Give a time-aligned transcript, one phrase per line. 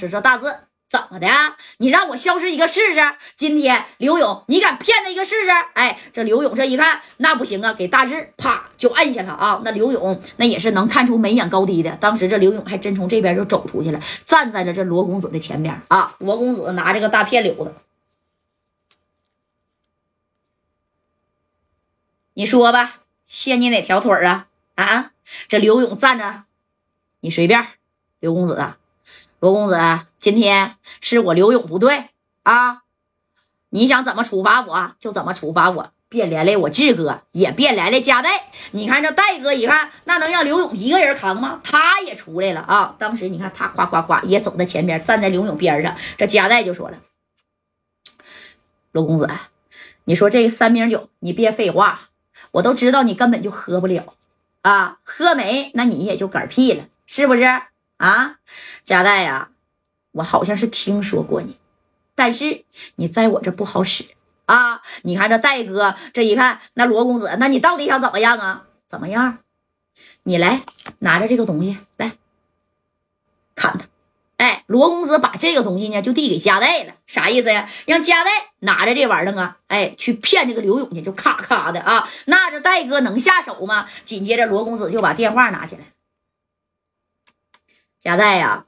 [0.00, 0.46] 是这大志
[0.88, 1.28] 怎么的？
[1.76, 3.00] 你让我消失一个试试？
[3.36, 5.50] 今天刘勇，你敢骗他一个试试？
[5.74, 9.60] 哎，这刘勇这一看，那不行啊，给大志啪就摁下了啊。
[9.62, 11.94] 那刘勇那也是能看出眉眼高低的。
[11.96, 16.16] 当时这刘勇还真从这边就走出去了，站在了这罗公子的前边啊。
[16.18, 17.74] 罗公子拿着个大片柳子，
[22.34, 24.48] 你说吧，限你哪条腿啊？
[24.74, 25.12] 啊，
[25.46, 26.44] 这刘勇站着，
[27.20, 27.64] 你随便。
[28.18, 28.76] 刘公子啊，
[29.40, 29.78] 罗公子，
[30.18, 32.10] 今天是我刘勇不对
[32.42, 32.82] 啊！
[33.70, 38.50] 你想怎么处罚我就怎么处罚我，别连累我志哥，也别连累加代。
[38.72, 41.58] 你看这戴哥一看，那能让刘勇一个人扛吗？
[41.64, 42.94] 他也出来了啊！
[42.98, 45.96] 当时你看他夸夸夸也走在前边，站在刘勇边上。
[46.18, 46.98] 这加代就说了
[48.92, 49.26] ：“罗公子，
[50.04, 52.10] 你说这三瓶酒，你别废话，
[52.50, 54.04] 我都知道你根本就喝不了
[54.60, 54.98] 啊！
[55.02, 57.62] 喝没，那你也就嗝屁了，是不是？”
[58.00, 58.36] 啊，
[58.82, 59.50] 加代呀，
[60.12, 61.58] 我好像是听说过你，
[62.14, 62.64] 但是
[62.94, 64.04] 你在我这不好使
[64.46, 64.80] 啊！
[65.02, 68.64] 你看这戴哥这一看，那罗公子，那你到底想怎么样啊？
[68.86, 69.40] 怎么样？
[70.22, 70.62] 你来
[71.00, 72.12] 拿着这个东西来
[73.54, 73.84] 看他。
[74.38, 77.68] 哎，罗公子把这个东西呢就递给加代了，啥意思呀？
[77.84, 82.08] 让加代拿着这玩意儿啊，哎，去骗这个刘勇去，就咔咔的啊！
[82.24, 83.86] 那这戴哥能下手吗？
[84.06, 85.82] 紧接着罗公子就把电话拿起来。
[88.02, 88.64] 贾代呀，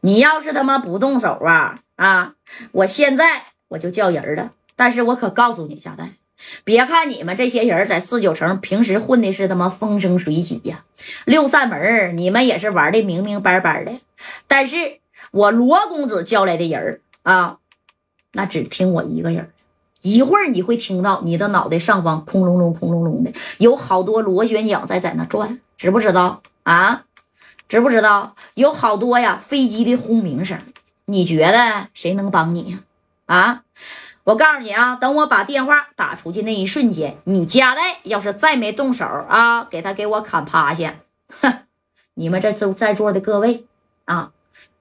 [0.00, 2.34] 你要是他妈不动手啊啊！
[2.72, 4.52] 我现在我就叫人了。
[4.74, 6.12] 但是我可告诉你，贾代，
[6.64, 10.84] 别看你们这些人在四九城平时混的是他妈风生水起呀，
[11.26, 14.00] 六扇门你们也是玩的明明白白的。
[14.46, 15.00] 但是
[15.32, 17.58] 我罗公子叫来的人啊，
[18.32, 19.50] 那只听我一个人。
[20.02, 27.05] 一会儿你会听到你的脑袋上方空隆隆、空隆隆的，有好多螺旋桨在在那转，知不知道啊？
[27.68, 30.58] 知不知道有好多呀飞机的轰鸣声？
[31.06, 32.78] 你觉得谁能帮你呀？
[33.26, 33.62] 啊！
[34.24, 40.96] 我告诉你啊，等我把电话打出去那一瞬间，你家代要是再没动手啊，给他给我砍趴下！
[41.40, 41.60] 哼！
[42.14, 43.66] 你们这都在座的各位
[44.04, 44.32] 啊，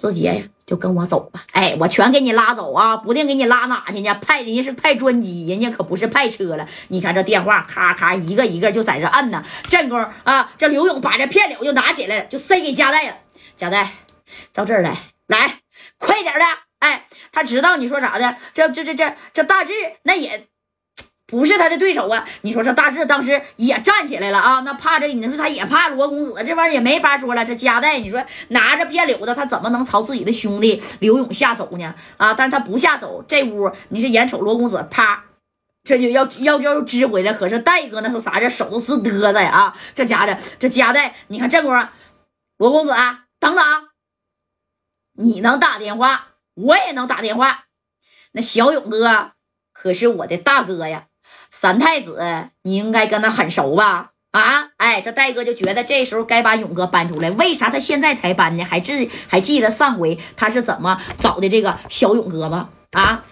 [0.00, 0.42] 直接呀。
[0.66, 4.14] 就跟我走吧，哎，我全给你拉走啊，不定给你拉哪去呢？
[4.22, 6.64] 派人家是派专机，人家可不是派车了。
[6.88, 9.44] 你看这电话，咔咔一个一个就在这摁呢。
[9.64, 13.16] 正宫啊，这刘勇把这片柳就拿起来了，就塞给加代了。
[13.56, 13.90] 加代，
[14.52, 14.96] 到这儿来，
[15.26, 15.58] 来，
[15.98, 16.44] 快点的！
[16.78, 19.72] 哎，他知道你说啥的，这这这这这大志
[20.04, 20.46] 那也。
[21.30, 22.26] 不是他的对手啊！
[22.40, 27.44] 你说这大志当时也站起来了啊，那怕这你说他也怕罗公子，这玩意儿也没法说了。
[27.44, 31.94] 这加代，你说拿着片柳子，他怎么能朝自己的兄弟刘勇下手呢？
[32.16, 32.34] 啊！
[32.34, 35.24] 但是他不下手，这屋你是眼瞅罗公子啪，
[35.84, 37.32] 这就要要要支回来。
[37.32, 38.40] 可是戴哥那是啥？
[38.40, 39.50] 这手都直嘚瑟呀！
[39.50, 39.76] 啊！
[39.94, 41.72] 这家的这加代，你看这功
[42.58, 43.64] 罗公子啊，等等，
[45.12, 47.66] 你能打电话，我也能打电话。
[48.32, 49.32] 那小勇哥
[49.72, 51.06] 可是我的大哥呀！
[51.50, 52.22] 三太子，
[52.62, 54.10] 你应该跟他很熟吧？
[54.32, 57.30] 啊，哎，这戴哥就觉得这时候该把勇哥搬出来。
[57.32, 58.62] 为啥他现在才搬呢？
[58.64, 62.68] 还记还记得上回他是怎么找的这个小勇哥吗？
[62.92, 63.24] 啊？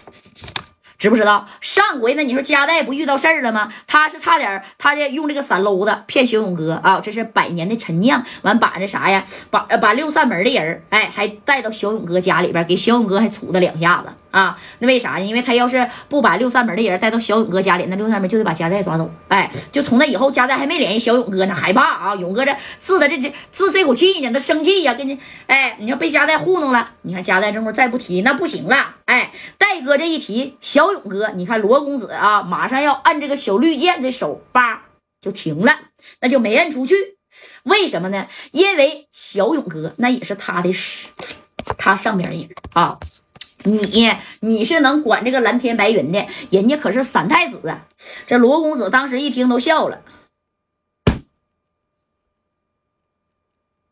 [0.97, 2.23] 知不知道上回呢？
[2.23, 3.71] 你说加代不遇到事儿了吗？
[3.87, 6.99] 他是差点，他这用这个散篓子骗小勇哥啊！
[6.99, 9.23] 这是百年的陈酿，完把这啥呀？
[9.49, 14.57] 把把六扇门的人哎，还带到小勇哥家里边，给小勇哥还杵他两下子啊！
[14.79, 15.21] 那为啥呢？
[15.21, 19.09] 因为他要是不把六扇门的人带到小勇哥家里，那六扇门就得把加代抓走。
[19.27, 22.15] 哎，就从那以后，加代还没联系小勇哥呢，害怕啊！
[22.15, 28.95] 勇哥这自的这这自这口气呢，他生气呀，跟你哎，你要被加代糊弄了，你看加代这会再不提那不行了。
[29.05, 34.83] 哎，戴哥这一提小勇哥，你看罗公子啊，马上要按这个小绿箭的手，叭
[35.19, 35.73] 就停了，
[36.21, 37.17] 那就没按出去。
[37.63, 38.27] 为什么呢？
[38.51, 41.09] 因为小勇哥那也是他的师，
[41.77, 42.99] 他上边人啊。
[43.63, 47.87] 你你是能管这个蓝天白云的，人家可是三太子啊。
[48.25, 50.01] 这罗公子当时一听都笑了。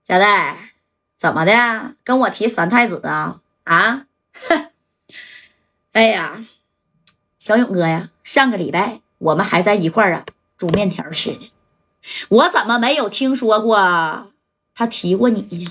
[0.04, 0.72] 贾代，
[1.16, 1.96] 怎么的？
[2.04, 3.42] 跟我提三太子啊？
[3.66, 4.06] 啊？
[5.92, 6.46] 哎呀，
[7.40, 10.26] 小勇哥呀，上个礼拜我们还在一块儿啊
[10.58, 11.52] 煮面条吃呢，
[12.30, 14.32] 我怎么没有听说过
[14.74, 15.68] 他提过你呢？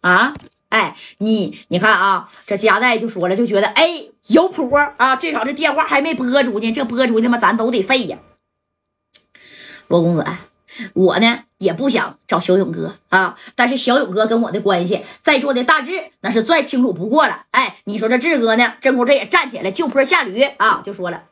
[0.00, 0.34] 啊，
[0.68, 8.18] 哎，你你看啊，这加代就说了，就觉得哎有谱啊，至少这电话还没播出呢，这播出去他妈咱都得废呀。
[9.88, 10.24] 罗公子，
[10.94, 11.44] 我呢？
[11.58, 17.46] 也不想找小勇哥啊，但是小勇哥跟我的关系，在座的大志那是再清楚不过了。
[17.52, 18.74] 哎，你说这志哥呢？
[18.82, 21.22] 这不这也站起来就坡下驴啊，就说了，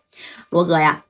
[0.49, 1.05] 罗哥呀，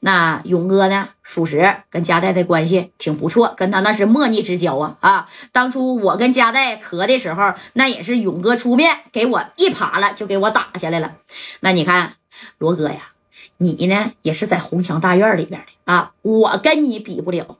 [0.00, 1.08] 那勇哥呢？
[1.22, 5.28] 属实跟佳代的关系挺不错，跟他那是莫逆之交啊啊！
[5.50, 11.16] 当初我跟佳代磕的时候，那也是勇哥出面给我一耙了，就给我打下来了。
[11.60, 12.14] 那你看
[12.58, 13.12] 罗哥呀，
[13.56, 17.58] 你呢也是在红墙大院里边的啊，我跟你比不了。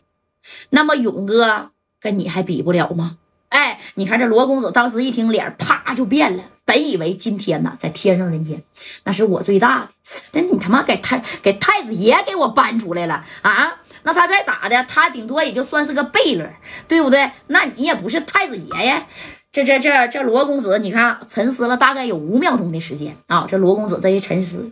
[0.71, 1.71] 那么勇哥
[2.01, 3.19] 跟你还比不了吗？
[3.49, 6.45] 哎，你看这罗公子当时一听，脸啪就变了。
[6.69, 8.63] 本以为今天呢，在天上人间，
[9.05, 9.89] 那是我最大的，
[10.33, 13.81] 但你他妈给太给太子爷给我搬出来了啊？
[14.03, 16.47] 那他再咋的，他顶多也就算是个贝勒，
[16.87, 17.31] 对不对？
[17.47, 19.07] 那你也不是太子爷呀。
[19.51, 23.47] 这这这这罗公子，你看沉思了大概有五秒钟的时间啊。
[23.49, 24.71] 这罗公子这一沉思，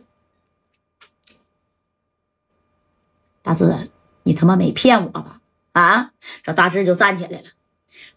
[3.41, 3.91] 大志，
[4.25, 5.41] 你他妈没骗我吧？
[5.73, 6.11] 啊？
[6.43, 7.47] 这大志就站起来了。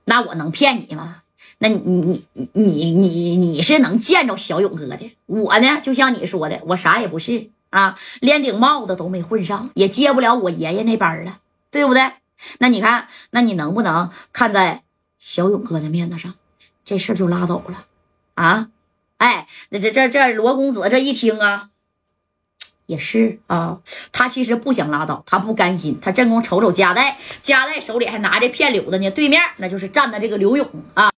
[0.03, 1.23] 那我能骗你吗？
[1.59, 11.39] 那你你你你你是能见着小勇哥的，我呢就像你说的，我啥也不是啊，连顶帽子都没混上，也接不了我爷爷那班了，
[11.69, 12.11] 对不对？
[12.59, 14.83] 那你看，那你能不能看在
[15.19, 16.35] 小勇哥的面子上，
[16.85, 17.85] 这事儿就拉倒了
[18.35, 18.69] 啊？
[19.17, 21.71] 哎，那这这这罗公子这一听啊，
[22.85, 23.81] 也是啊，
[24.13, 31.03] 他其实不想拉倒，他不甘心，他正宫瞅瞅加代，加代手里还拿着片柳子呢，对面那就是站的这个刘勇啊。